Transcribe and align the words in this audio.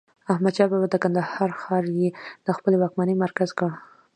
احمدشاه 0.31 0.69
بابا 0.71 0.87
د 0.91 0.95
کندهار 1.03 1.49
ښار 1.61 1.83
يي 1.99 2.07
د 2.45 2.47
خپلې 2.57 2.75
واکمنۍ 2.79 3.15
مرکز 3.23 3.49
کړ. 3.59 3.69